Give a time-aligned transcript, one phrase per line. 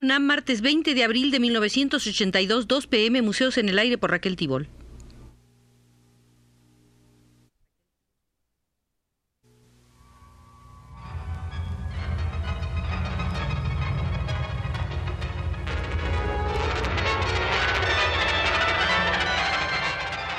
[0.00, 4.36] UNAM, martes 20 de abril de 1982, 2 pm, Museos en el Aire por Raquel
[4.36, 4.68] Tibol.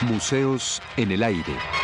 [0.04, 1.79] Museos en el Aire.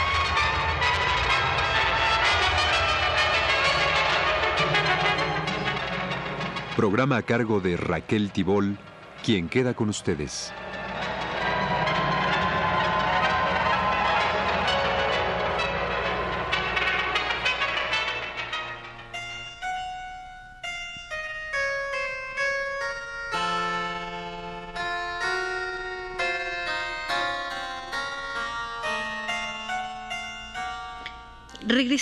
[6.75, 8.77] Programa a cargo de Raquel Tibol,
[9.23, 10.51] quien queda con ustedes.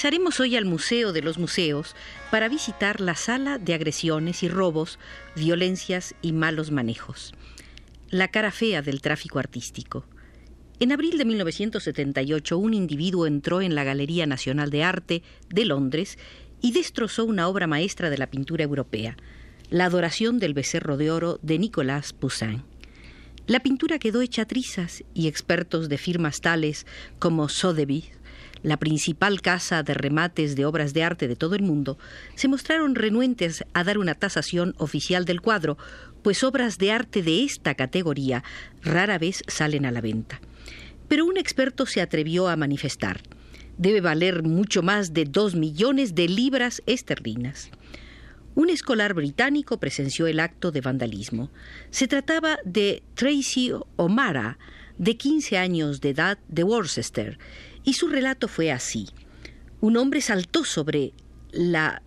[0.04, 1.96] Regresaremos hoy al Museo de los Museos
[2.30, 5.00] para visitar la sala de agresiones y robos,
[5.34, 7.34] violencias y malos manejos.
[8.10, 10.06] La cara fea del tráfico artístico.
[10.82, 16.18] En abril de 1978, un individuo entró en la Galería Nacional de Arte de Londres
[16.60, 19.16] y destrozó una obra maestra de la pintura europea,
[19.70, 22.64] La Adoración del Becerro de Oro de Nicolas Poussin.
[23.48, 26.86] La pintura quedó hecha trizas y expertos de firmas tales
[27.20, 28.12] como Sotheby's,
[28.64, 32.00] la principal casa de remates de obras de arte de todo el mundo,
[32.36, 35.78] se mostraron renuentes a dar una tasación oficial del cuadro,
[36.24, 38.44] pues obras de arte de esta categoría
[38.82, 40.42] rara vez salen a la venta.
[41.08, 43.22] Pero un experto se atrevió a manifestar.
[43.78, 47.70] Debe valer mucho más de dos millones de libras esterlinas.
[48.56, 51.50] Un escolar británico presenció el acto de vandalismo.
[51.90, 54.60] Se trataba de Tracy O'Mara,
[55.00, 57.40] de 15 años de edad, de Worcester,
[57.84, 59.10] y su relato fue así.
[59.82, 61.14] Un hombre saltó sobre
[61.52, 62.02] la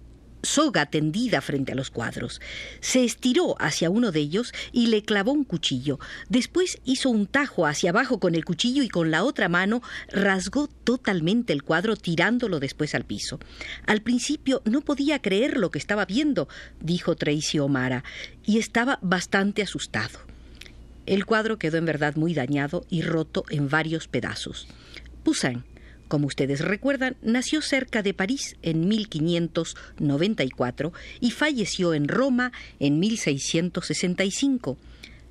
[0.47, 2.41] soga tendida frente a los cuadros.
[2.81, 5.99] Se estiró hacia uno de ellos y le clavó un cuchillo.
[6.29, 10.69] Después hizo un tajo hacia abajo con el cuchillo y con la otra mano rasgó
[10.69, 13.39] totalmente el cuadro tirándolo después al piso.
[13.87, 16.49] Al principio no podía creer lo que estaba viendo,
[16.81, 18.05] dijo Tracy O'Mara,
[18.45, 20.21] y estaba bastante asustado.
[21.07, 24.67] El cuadro quedó en verdad muy dañado y roto en varios pedazos.
[25.27, 25.65] Poussin,
[26.07, 34.79] como ustedes recuerdan, nació cerca de París en 1594 y falleció en Roma en 1665.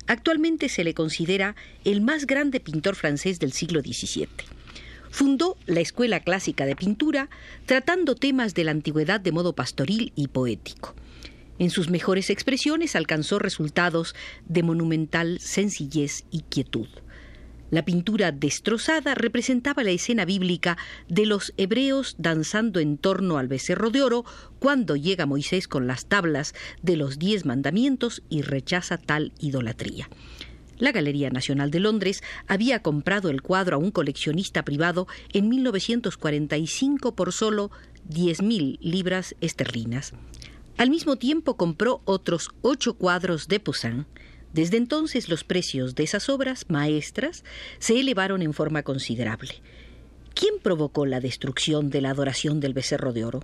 [0.06, 4.28] Actualmente se le considera el más grande pintor francés del siglo XVII.
[5.10, 7.30] Fundó la Escuela Clásica de Pintura,
[7.64, 10.94] tratando temas de la antigüedad de modo pastoril y poético.
[11.58, 14.14] En sus mejores expresiones alcanzó resultados
[14.44, 16.86] de monumental sencillez y quietud.
[17.70, 20.78] La pintura destrozada representaba la escena bíblica
[21.08, 24.24] de los hebreos danzando en torno al becerro de oro
[24.60, 30.08] cuando llega Moisés con las tablas de los diez mandamientos y rechaza tal idolatría.
[30.78, 37.14] La Galería Nacional de Londres había comprado el cuadro a un coleccionista privado en 1945
[37.14, 37.70] por solo
[38.10, 40.12] 10.000 libras esterlinas.
[40.76, 44.06] Al mismo tiempo compró otros ocho cuadros de Poussin,
[44.56, 47.44] desde entonces los precios de esas obras maestras
[47.78, 49.60] se elevaron en forma considerable.
[50.34, 53.42] ¿Quién provocó la destrucción de la adoración del becerro de oro?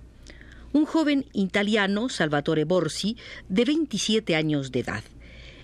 [0.73, 3.15] Un joven italiano, Salvatore Borsi,
[3.47, 5.03] de 27 años de edad.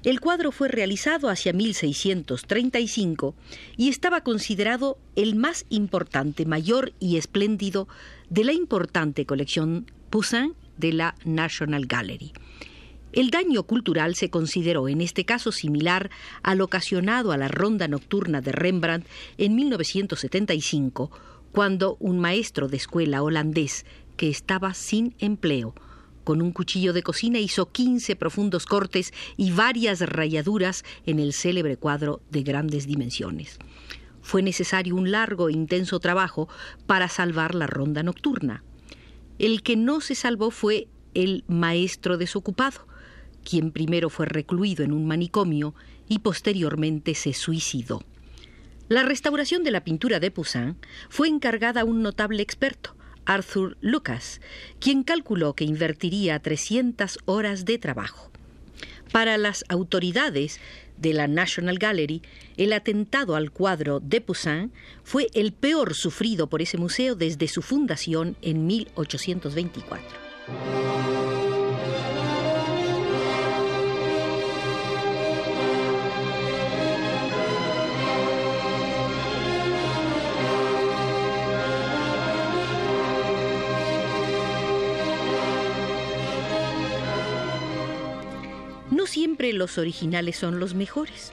[0.03, 3.33] El cuadro fue realizado hacia 1635
[3.75, 7.87] y estaba considerado el más importante, mayor y espléndido
[8.29, 12.33] de la importante colección Poussin de la National Gallery.
[13.11, 16.11] El daño cultural se consideró en este caso similar
[16.43, 21.09] al ocasionado a la ronda nocturna de Rembrandt en 1975,
[21.51, 25.73] cuando un maestro de escuela holandés que estaba sin empleo,
[26.23, 31.77] con un cuchillo de cocina hizo 15 profundos cortes y varias rayaduras en el célebre
[31.77, 33.57] cuadro de grandes dimensiones.
[34.21, 36.47] Fue necesario un largo e intenso trabajo
[36.85, 38.63] para salvar la ronda nocturna.
[39.39, 42.85] El que no se salvó fue el maestro desocupado,
[43.43, 45.73] quien primero fue recluido en un manicomio
[46.07, 48.03] y posteriormente se suicidó.
[48.89, 50.75] La restauración de la pintura de Poussin
[51.09, 52.95] fue encargada a un notable experto,
[53.25, 54.41] Arthur Lucas,
[54.79, 58.31] quien calculó que invertiría 300 horas de trabajo.
[59.11, 60.59] Para las autoridades
[60.97, 62.21] de la National Gallery,
[62.57, 64.71] el atentado al cuadro de Poussin
[65.03, 70.98] fue el peor sufrido por ese museo desde su fundación en 1824.
[89.39, 91.31] Siempre los originales son los mejores.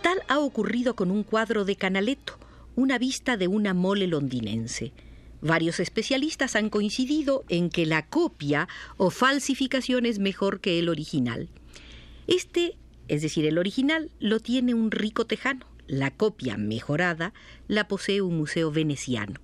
[0.00, 2.38] Tal ha ocurrido con un cuadro de Canaletto,
[2.76, 4.92] una vista de una mole londinense.
[5.40, 11.48] Varios especialistas han coincidido en que la copia o falsificación es mejor que el original.
[12.28, 12.76] Este,
[13.08, 15.66] es decir, el original, lo tiene un rico tejano.
[15.88, 17.32] La copia mejorada
[17.66, 19.40] la posee un museo veneciano.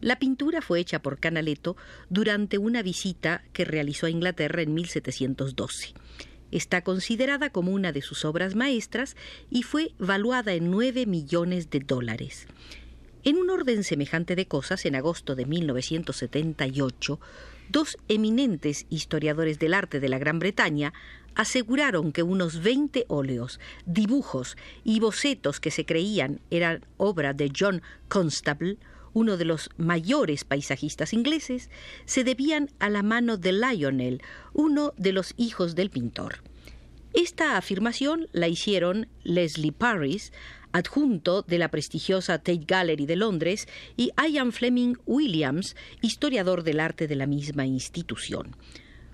[0.00, 1.76] La pintura fue hecha por Canaletto
[2.10, 5.94] durante una visita que realizó a Inglaterra en 1712.
[6.50, 9.16] Está considerada como una de sus obras maestras
[9.50, 12.46] y fue valuada en 9 millones de dólares.
[13.22, 17.20] En un orden semejante de cosas, en agosto de 1978,
[17.68, 20.92] dos eminentes historiadores del arte de la Gran Bretaña
[21.34, 27.82] aseguraron que unos 20 óleos, dibujos y bocetos que se creían eran obra de John
[28.08, 28.78] Constable,
[29.12, 31.70] uno de los mayores paisajistas ingleses,
[32.04, 34.22] se debían a la mano de Lionel,
[34.52, 36.42] uno de los hijos del pintor.
[37.12, 40.32] Esta afirmación la hicieron Leslie Paris,
[40.72, 43.66] adjunto de la prestigiosa Tate Gallery de Londres,
[43.96, 48.56] y Ian Fleming Williams, historiador del arte de la misma institución.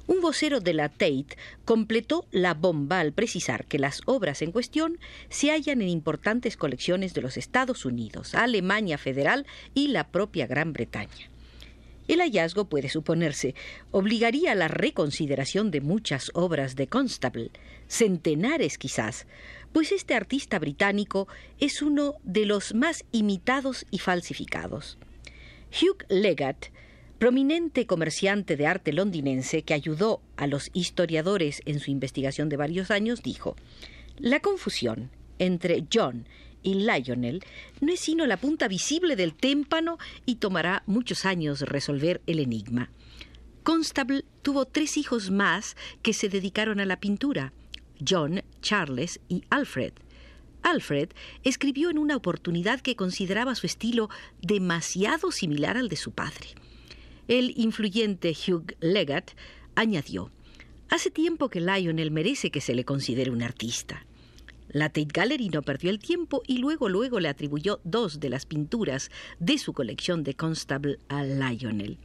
[0.07, 4.99] Un vocero de la Tate completó la bomba al precisar que las obras en cuestión
[5.29, 10.73] se hallan en importantes colecciones de los Estados Unidos, Alemania Federal y la propia Gran
[10.73, 11.31] Bretaña.
[12.07, 13.57] El hallazgo, puede suponerse,
[13.91, 17.51] obligaría a la reconsideración de muchas obras de Constable,
[17.89, 19.27] centenares quizás,
[19.73, 21.27] pues este artista británico
[21.59, 24.99] es uno de los más imitados y falsificados.
[25.71, 26.71] Hugh Leggett
[27.19, 32.91] prominente comerciante de arte londinense que ayudó a los historiadores en su investigación de varios
[32.91, 33.57] años, dijo,
[34.19, 36.27] La confusión entre John
[36.63, 37.43] y Lionel
[37.81, 42.91] no es sino la punta visible del témpano y tomará muchos años resolver el enigma.
[43.63, 47.53] Constable tuvo tres hijos más que se dedicaron a la pintura,
[48.07, 49.93] John, Charles y Alfred.
[50.63, 51.11] Alfred
[51.45, 54.11] escribió en una oportunidad que consideraba su estilo
[54.43, 56.49] demasiado similar al de su padre.
[57.29, 59.37] El influyente Hugh Leggett
[59.75, 60.31] añadió,
[60.89, 64.07] Hace tiempo que Lionel merece que se le considere un artista.
[64.69, 68.47] La Tate Gallery no perdió el tiempo y luego luego le atribuyó dos de las
[68.47, 71.99] pinturas de su colección de Constable a Lionel.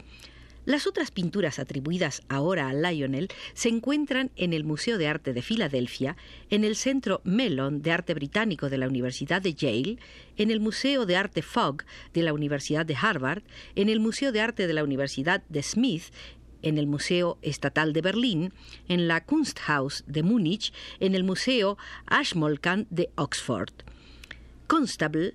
[0.64, 5.42] Las otras pinturas atribuidas ahora a Lionel se encuentran en el Museo de Arte de
[5.42, 6.18] Filadelfia,
[6.52, 9.98] en el Centro Mellon de Arte Británico de la Universidad de Yale,
[10.38, 13.42] en el Museo de Arte Fogg de la Universidad de Harvard,
[13.74, 16.04] en el Museo de Arte de la Universidad de Smith,
[16.62, 18.54] en el Museo Estatal de Berlín,
[18.88, 23.74] en la Kunsthaus de Múnich, en el Museo Ashmolean de Oxford.
[24.68, 25.34] Constable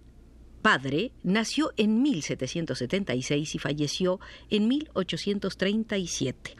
[0.66, 4.18] padre nació en 1776 y falleció
[4.50, 6.56] en 1837.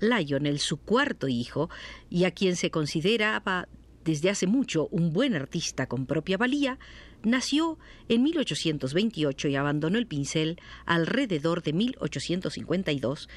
[0.00, 1.70] Lionel, su cuarto hijo,
[2.10, 3.68] y a quien se consideraba
[4.04, 6.80] desde hace mucho un buen artista con propia valía,
[7.22, 7.78] nació
[8.08, 13.28] en 1828 y abandonó el pincel alrededor de 1852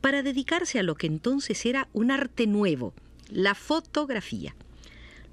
[0.00, 2.94] para dedicarse a lo que entonces era un arte nuevo,
[3.28, 4.56] la fotografía.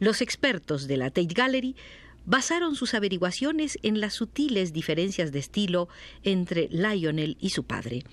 [0.02, 1.78] Los expertos de la Tate Gallery
[2.26, 5.90] basaron sus averiguaciones en las sutiles diferencias de estilo
[6.24, 8.04] entre Lionel y su padre.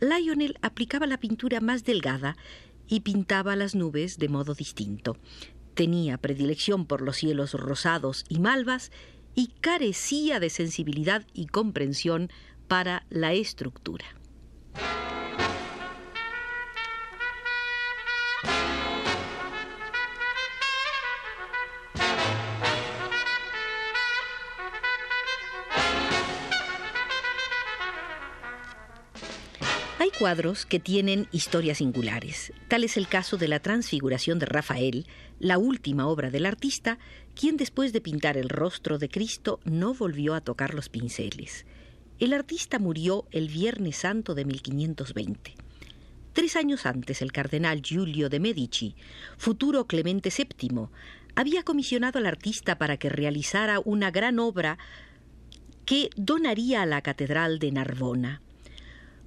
[0.00, 2.36] Lionel aplicaba la pintura más delgada
[2.86, 5.16] y pintaba las nubes de modo distinto.
[5.74, 8.90] Tenía predilección por los cielos rosados y malvas
[9.34, 12.30] y carecía de sensibilidad y comprensión
[12.66, 14.17] para la estructura.
[30.18, 32.52] Cuadros que tienen historias singulares.
[32.66, 35.06] Tal es el caso de la Transfiguración de Rafael,
[35.38, 36.98] la última obra del artista,
[37.34, 41.66] quien después de pintar el rostro de Cristo no volvió a tocar los pinceles.
[42.18, 45.54] El artista murió el Viernes Santo de 1520.
[46.32, 48.96] Tres años antes, el cardenal Giulio de Medici,
[49.36, 50.88] futuro Clemente VII,
[51.36, 54.78] había comisionado al artista para que realizara una gran obra
[55.84, 58.42] que donaría a la Catedral de Narbona.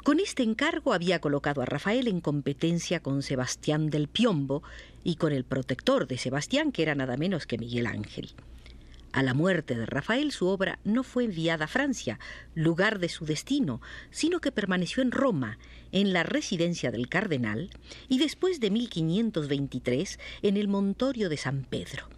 [0.03, 4.63] Con este encargo había colocado a Rafael en competencia con Sebastián del Piombo
[5.03, 8.31] y con el protector de Sebastián, que era nada menos que Miguel Ángel.
[9.11, 12.17] A la muerte de Rafael su obra no fue enviada a Francia,
[12.55, 13.79] lugar de su destino,
[14.09, 15.59] sino que permaneció en Roma,
[15.91, 17.69] en la residencia del cardenal,
[18.09, 22.09] y después de 1523 en el Montorio de San Pedro.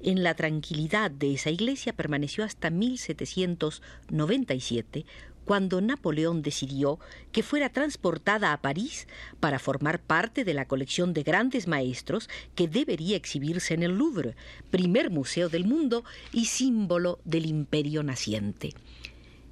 [0.00, 5.04] En la tranquilidad de esa iglesia permaneció hasta 1797,
[5.46, 6.98] cuando Napoleón decidió
[7.32, 9.08] que fuera transportada a París
[9.40, 14.34] para formar parte de la colección de grandes maestros que debería exhibirse en el Louvre,
[14.70, 18.74] primer museo del mundo y símbolo del imperio naciente.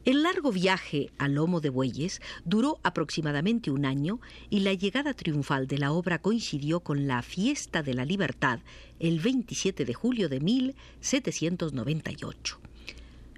[0.05, 4.21] El largo viaje a lomo de bueyes duró aproximadamente un año
[4.51, 8.61] y la llegada triunfal de la obra coincidió con la fiesta de la libertad
[8.99, 12.64] el 27 de julio de 1798.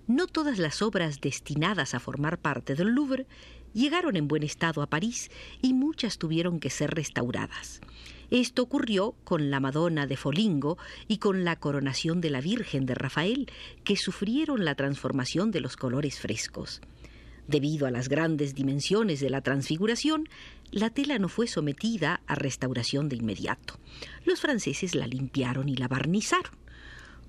[0.07, 3.27] No todas las obras destinadas a formar parte del Louvre
[3.73, 5.31] llegaron en buen estado a París
[5.63, 7.81] y muchas tuvieron que ser restauradas.
[8.31, 12.95] Esto ocurrió con la Madonna de Folingo y con la coronación de la Virgen de
[12.95, 13.51] Rafael,
[13.85, 16.81] que sufrieron la transformación de los colores frescos.
[17.49, 20.29] Debido a las grandes dimensiones de la transfiguración,
[20.73, 23.79] la tela no fue sometida a restauración de inmediato.
[24.25, 26.66] Los franceses la limpiaron y la barnizaron.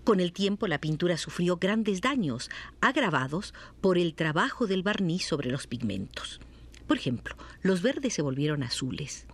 [0.08, 2.50] Con el tiempo la pintura sufrió grandes daños,
[2.80, 6.40] agravados por el trabajo del barniz sobre los pigmentos.
[6.88, 9.26] Por ejemplo, los verdes se volvieron azules.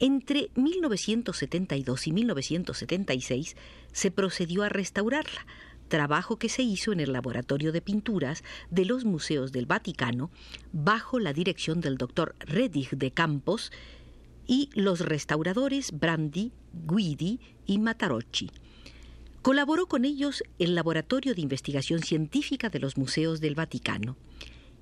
[0.00, 3.56] Entre 1972 y 1976
[3.92, 5.46] se procedió a restaurarla,
[5.86, 8.42] trabajo que se hizo en el Laboratorio de Pinturas
[8.72, 10.32] de los Museos del Vaticano
[10.72, 13.70] bajo la dirección del doctor Redig de Campos
[14.48, 18.50] y los restauradores Brandi, Guidi y Matarocci.
[19.42, 24.16] Colaboró con ellos el Laboratorio de Investigación Científica de los Museos del Vaticano.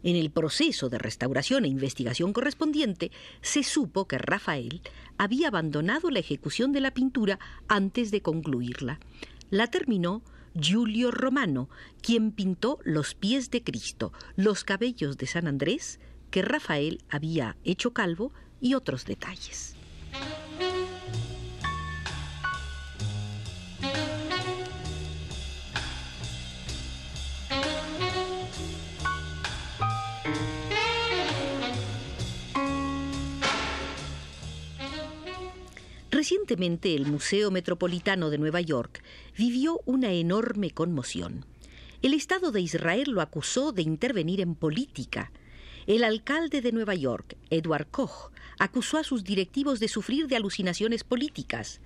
[0.03, 4.83] En el proceso de restauración e investigación correspondiente, se supo que Rafael
[5.17, 7.39] había abandonado la ejecución de la pintura
[7.69, 9.01] antes de concluirla.
[9.49, 10.23] La terminó
[10.55, 11.71] Giulio Romano,
[12.03, 16.01] quien pintó los pies de Cristo, los cabellos de San Andrés,
[16.31, 19.75] que Rafael había hecho calvo, y otros detalles.
[36.21, 39.03] Recientemente el Museo Metropolitano de Nueva York
[39.39, 41.47] vivió una enorme conmoción.
[42.03, 45.33] El Estado de Israel lo acusó de intervenir en política.
[45.87, 51.05] El alcalde de Nueva York, Edward Koch, acusó a sus directivos de sufrir de alucinaciones
[51.05, 51.81] políticas.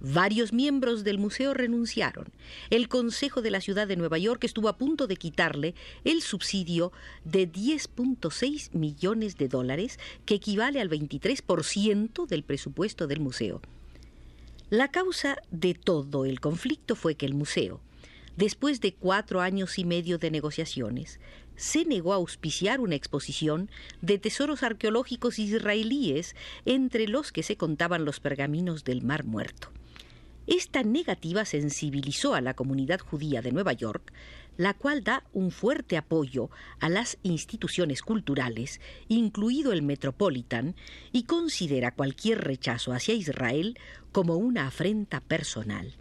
[0.00, 2.26] Varios miembros del museo renunciaron.
[2.68, 6.92] El Consejo de la Ciudad de Nueva York estuvo a punto de quitarle el subsidio
[7.24, 13.62] de 10.6 millones de dólares, que equivale al 23% del presupuesto del museo.
[14.70, 17.80] La causa de todo el conflicto fue que el museo,
[18.36, 21.20] después de cuatro años y medio de negociaciones,
[21.56, 23.70] se negó a auspiciar una exposición
[24.02, 29.70] de tesoros arqueológicos israelíes entre los que se contaban los pergaminos del Mar Muerto.
[30.46, 34.12] Esta negativa sensibilizó a la comunidad judía de Nueva York,
[34.58, 36.50] la cual da un fuerte apoyo
[36.80, 40.74] a las instituciones culturales, incluido el Metropolitan,
[41.12, 43.78] y considera cualquier rechazo hacia Israel
[44.12, 45.94] como una afrenta personal.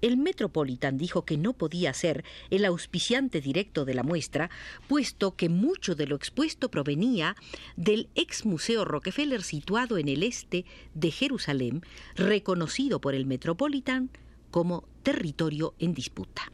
[0.00, 4.50] El Metropolitan dijo que no podía ser el auspiciante directo de la muestra,
[4.86, 7.34] puesto que mucho de lo expuesto provenía
[7.76, 11.82] del ex Museo Rockefeller situado en el este de Jerusalén,
[12.14, 14.10] reconocido por el Metropolitan
[14.50, 16.52] como territorio en disputa.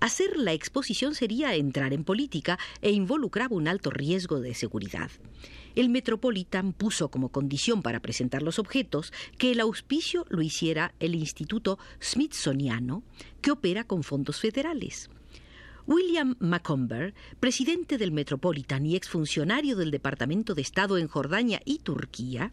[0.00, 5.10] Hacer la exposición sería entrar en política e involucraba un alto riesgo de seguridad.
[5.74, 11.14] El Metropolitan puso como condición para presentar los objetos que el auspicio lo hiciera el
[11.14, 13.02] Instituto Smithsoniano,
[13.42, 15.10] que opera con fondos federales.
[15.86, 22.52] William Macomber, presidente del Metropolitan y exfuncionario del Departamento de Estado en Jordania y Turquía,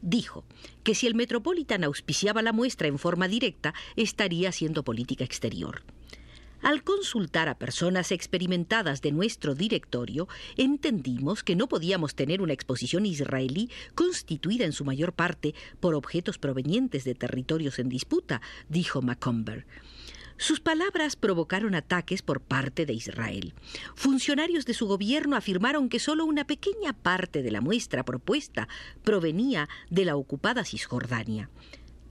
[0.00, 0.44] dijo
[0.82, 5.82] que si el Metropolitan auspiciaba la muestra en forma directa, estaría haciendo política exterior.
[6.66, 13.06] Al consultar a personas experimentadas de nuestro directorio, entendimos que no podíamos tener una exposición
[13.06, 19.64] israelí constituida en su mayor parte por objetos provenientes de territorios en disputa, dijo Macomber.
[20.38, 23.54] Sus palabras provocaron ataques por parte de Israel.
[23.94, 28.66] Funcionarios de su gobierno afirmaron que solo una pequeña parte de la muestra propuesta
[29.04, 31.48] provenía de la ocupada Cisjordania.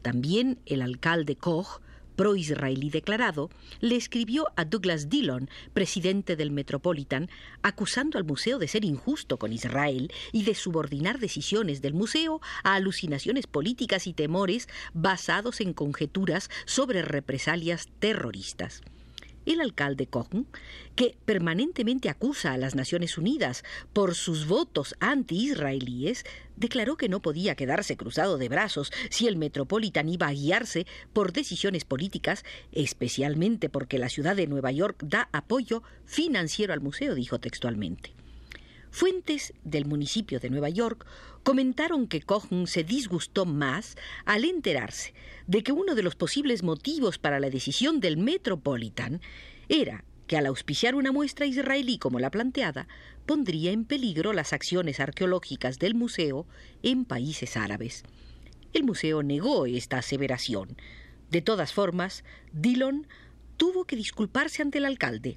[0.02, 1.82] También el alcalde Koch
[2.16, 7.30] pro-israelí declarado, le escribió a Douglas Dillon, presidente del Metropolitan,
[7.62, 12.76] acusando al museo de ser injusto con Israel y de subordinar decisiones del museo a
[12.76, 18.82] alucinaciones políticas y temores basados en conjeturas sobre represalias terroristas
[19.46, 20.34] el alcalde Koch,
[20.96, 26.26] que permanentemente acusa a las Naciones Unidas por sus votos anti-israelíes,
[26.56, 31.34] declaró que no podía quedarse cruzado de brazos si el Metropolitan iba a guiarse por
[31.34, 37.40] decisiones políticas, especialmente porque la ciudad de Nueva York da apoyo financiero al museo, dijo
[37.40, 38.15] textualmente.
[38.96, 41.06] Fuentes del municipio de Nueva York
[41.44, 45.14] comentaron que Cohen se disgustó más al enterarse
[45.48, 49.20] de que uno de los posibles motivos para la decisión del Metropolitan
[49.68, 52.88] era que al auspiciar una muestra israelí como la planteada,
[53.26, 56.48] pondría en peligro las acciones arqueológicas del museo
[56.82, 58.06] en países árabes.
[58.72, 60.78] El museo negó esta aseveración.
[61.30, 62.24] De todas formas,
[62.54, 63.08] Dillon
[63.58, 65.36] tuvo que disculparse ante el alcalde,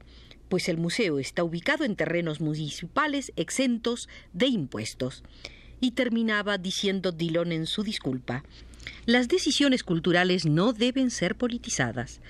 [0.49, 5.23] pues el museo está ubicado en terrenos municipales exentos de impuestos.
[5.81, 8.45] Y terminaba diciendo Dillon en su disculpa,
[9.07, 12.21] las decisiones culturales no deben ser politizadas.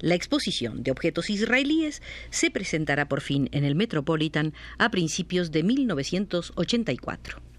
[0.00, 5.62] La exposición de objetos israelíes se presentará por fin en el Metropolitan a principios de
[5.62, 7.51] 1984.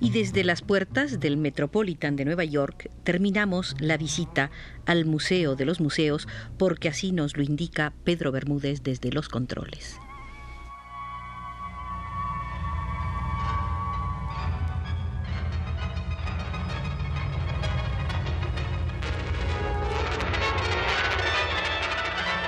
[0.00, 4.50] Y desde las puertas del Metropolitan de Nueva York terminamos la visita
[4.86, 6.26] al Museo de los Museos
[6.58, 10.00] porque así nos lo indica Pedro Bermúdez desde los controles.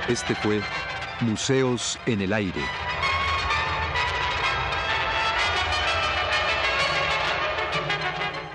[0.09, 0.61] Este fue
[1.21, 2.61] Museos en el Aire.